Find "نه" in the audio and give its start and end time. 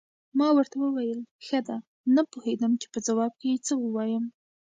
2.15-2.21